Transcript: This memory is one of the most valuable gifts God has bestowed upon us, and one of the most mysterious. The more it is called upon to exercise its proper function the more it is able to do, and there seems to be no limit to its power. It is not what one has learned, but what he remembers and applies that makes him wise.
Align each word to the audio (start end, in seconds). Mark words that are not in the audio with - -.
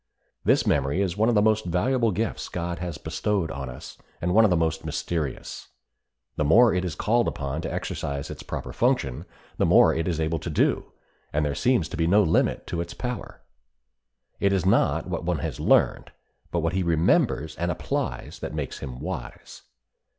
This 0.43 0.65
memory 0.65 0.99
is 0.99 1.15
one 1.15 1.29
of 1.29 1.35
the 1.35 1.43
most 1.43 1.63
valuable 1.63 2.09
gifts 2.09 2.49
God 2.49 2.79
has 2.79 2.97
bestowed 2.97 3.51
upon 3.51 3.69
us, 3.69 3.99
and 4.19 4.33
one 4.33 4.43
of 4.43 4.49
the 4.49 4.57
most 4.57 4.83
mysterious. 4.83 5.67
The 6.37 6.43
more 6.43 6.73
it 6.73 6.83
is 6.83 6.95
called 6.95 7.27
upon 7.27 7.61
to 7.61 7.71
exercise 7.71 8.31
its 8.31 8.41
proper 8.41 8.73
function 8.73 9.25
the 9.59 9.65
more 9.67 9.93
it 9.93 10.07
is 10.07 10.19
able 10.19 10.39
to 10.39 10.49
do, 10.49 10.91
and 11.31 11.45
there 11.45 11.53
seems 11.53 11.87
to 11.89 11.97
be 11.97 12.07
no 12.07 12.23
limit 12.23 12.65
to 12.65 12.81
its 12.81 12.95
power. 12.95 13.41
It 14.39 14.51
is 14.51 14.65
not 14.65 15.05
what 15.05 15.23
one 15.23 15.37
has 15.37 15.59
learned, 15.59 16.11
but 16.49 16.61
what 16.61 16.73
he 16.73 16.81
remembers 16.81 17.55
and 17.57 17.69
applies 17.69 18.39
that 18.39 18.55
makes 18.55 18.79
him 18.79 18.99
wise. 19.01 19.61